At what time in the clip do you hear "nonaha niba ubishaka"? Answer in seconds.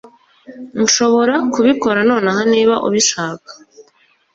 2.09-3.51